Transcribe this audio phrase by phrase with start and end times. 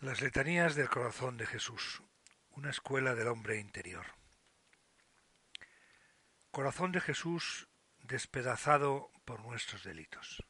[0.00, 2.02] Las letanías del corazón de Jesús,
[2.52, 4.06] una escuela del hombre interior.
[6.50, 7.68] Corazón de Jesús
[7.98, 10.42] despedazado por nuestros delitos.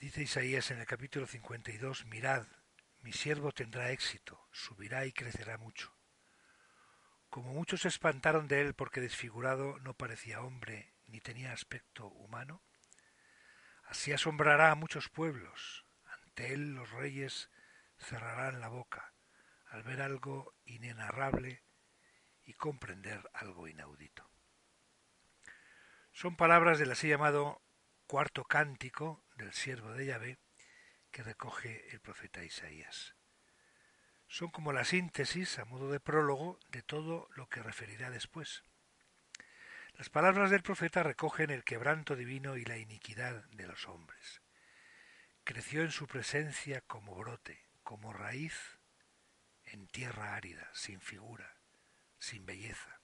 [0.00, 2.48] Dice Isaías en el capítulo 52, mirad,
[3.02, 5.96] mi siervo tendrá éxito, subirá y crecerá mucho.
[7.30, 12.64] Como muchos se espantaron de él porque desfigurado no parecía hombre ni tenía aspecto humano,
[13.84, 15.81] así asombrará a muchos pueblos.
[16.34, 17.50] Ante él los reyes
[17.98, 19.12] cerrarán la boca
[19.66, 21.62] al ver algo inenarrable
[22.46, 24.30] y comprender algo inaudito.
[26.10, 27.60] Son palabras del así llamado
[28.06, 30.38] cuarto cántico del siervo de Yahvé
[31.10, 33.14] que recoge el profeta Isaías.
[34.26, 38.64] Son como la síntesis, a modo de prólogo, de todo lo que referirá después.
[39.98, 44.40] Las palabras del profeta recogen el quebranto divino y la iniquidad de los hombres.
[45.44, 48.78] Creció en su presencia como brote, como raíz
[49.64, 51.56] en tierra árida, sin figura,
[52.18, 53.00] sin belleza.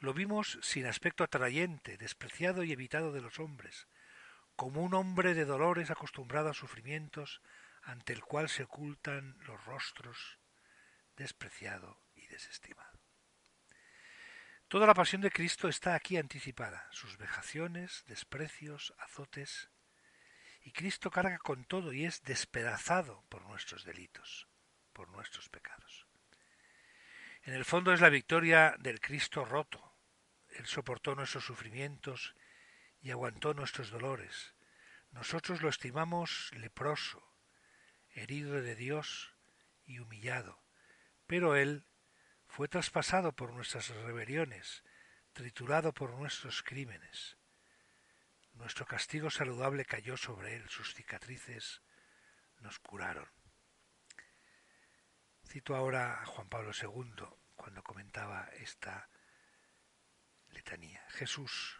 [0.00, 3.86] Lo vimos sin aspecto atrayente, despreciado y evitado de los hombres,
[4.56, 7.40] como un hombre de dolores acostumbrado a sufrimientos
[7.82, 10.38] ante el cual se ocultan los rostros,
[11.16, 12.98] despreciado y desestimado.
[14.68, 19.70] Toda la pasión de Cristo está aquí anticipada, sus vejaciones, desprecios, azotes,
[20.64, 24.48] y Cristo carga con todo y es despedazado por nuestros delitos,
[24.94, 26.06] por nuestros pecados.
[27.42, 29.94] En el fondo es la victoria del Cristo roto.
[30.48, 32.34] Él soportó nuestros sufrimientos
[33.02, 34.54] y aguantó nuestros dolores.
[35.12, 37.22] Nosotros lo estimamos leproso,
[38.14, 39.34] herido de Dios
[39.84, 40.62] y humillado,
[41.26, 41.84] pero Él
[42.48, 44.82] fue traspasado por nuestras rebeliones,
[45.34, 47.36] triturado por nuestros crímenes.
[48.54, 51.82] Nuestro castigo saludable cayó sobre Él, sus cicatrices
[52.60, 53.28] nos curaron.
[55.46, 59.08] Cito ahora a Juan Pablo II cuando comentaba esta
[60.48, 61.04] letanía.
[61.10, 61.78] Jesús,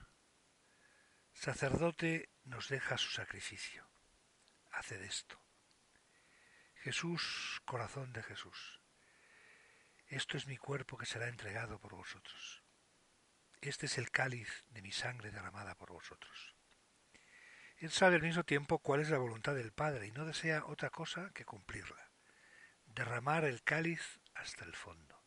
[1.32, 3.88] Sacerdote nos deja su sacrificio.
[4.70, 5.40] Haced esto.
[6.76, 8.80] Jesús, corazón de Jesús.
[10.06, 12.62] Esto es mi cuerpo que será entregado por vosotros.
[13.60, 16.53] Este es el cáliz de mi sangre derramada por vosotros.
[17.78, 20.90] Él sabe al mismo tiempo cuál es la voluntad del Padre y no desea otra
[20.90, 22.10] cosa que cumplirla.
[22.86, 25.22] Derramar el cáliz hasta el fondo.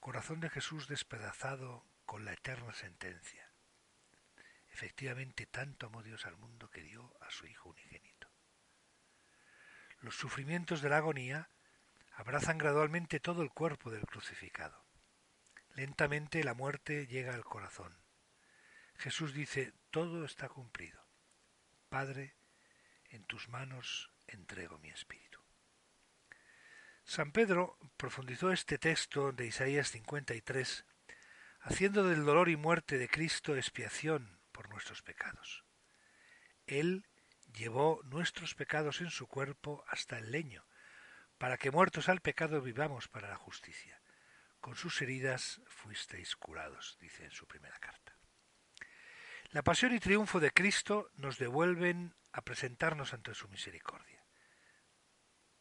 [0.00, 3.52] Corazón de Jesús despedazado con la eterna sentencia.
[4.70, 8.28] Efectivamente, tanto amó Dios al mundo que dio a su Hijo unigénito.
[10.00, 11.50] Los sufrimientos de la agonía
[12.12, 14.84] abrazan gradualmente todo el cuerpo del crucificado.
[15.74, 17.96] Lentamente la muerte llega al corazón.
[18.96, 21.07] Jesús dice, todo está cumplido.
[21.88, 22.36] Padre,
[23.10, 25.40] en tus manos entrego mi espíritu.
[27.04, 30.84] San Pedro profundizó este texto de Isaías 53,
[31.60, 35.64] haciendo del dolor y muerte de Cristo expiación por nuestros pecados.
[36.66, 37.06] Él
[37.54, 40.66] llevó nuestros pecados en su cuerpo hasta el leño,
[41.38, 44.02] para que muertos al pecado vivamos para la justicia.
[44.60, 48.17] Con sus heridas fuisteis curados, dice en su primera carta.
[49.50, 54.22] La pasión y triunfo de Cristo nos devuelven a presentarnos ante su misericordia.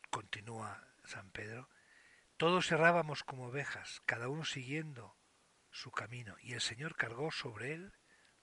[0.10, 1.70] Continúa San Pedro,
[2.36, 5.18] todos errábamos como ovejas, cada uno siguiendo
[5.72, 7.94] su camino, y el Señor cargó sobre él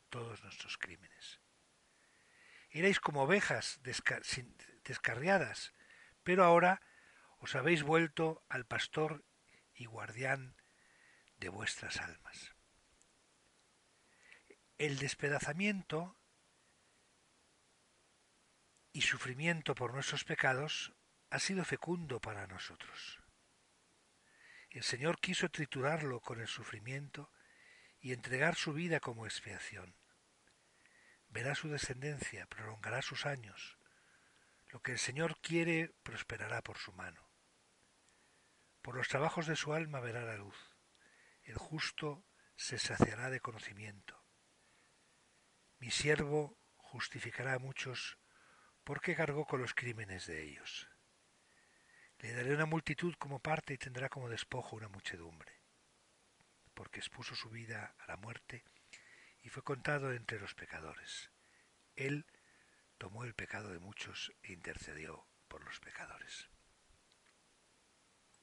[0.08, 1.40] todos nuestros crímenes.
[2.70, 5.74] Erais como ovejas descarriadas,
[6.22, 6.80] pero ahora
[7.36, 9.26] os habéis vuelto al pastor
[9.74, 10.56] y guardián
[11.36, 12.53] de vuestras almas.
[14.78, 16.16] El despedazamiento
[18.92, 20.92] y sufrimiento por nuestros pecados
[21.30, 23.20] ha sido fecundo para nosotros.
[24.70, 27.30] El Señor quiso triturarlo con el sufrimiento
[28.00, 29.94] y entregar su vida como expiación
[31.34, 33.76] verá su descendencia, prolongará sus años.
[34.68, 37.28] Lo que el Señor quiere prosperará por su mano.
[38.80, 40.56] Por los trabajos de su alma verá la luz.
[41.42, 42.24] El justo
[42.54, 44.23] se saciará de conocimiento.
[45.84, 48.16] Mi siervo justificará a muchos
[48.84, 50.88] porque cargó con los crímenes de ellos.
[52.20, 55.60] Le daré una multitud como parte y tendrá como despojo una muchedumbre,
[56.72, 58.64] porque expuso su vida a la muerte
[59.42, 61.30] y fue contado entre los pecadores.
[61.96, 62.24] Él
[62.96, 66.48] tomó el pecado de muchos e intercedió por los pecadores.